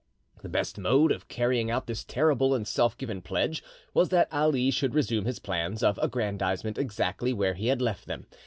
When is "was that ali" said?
3.93-4.71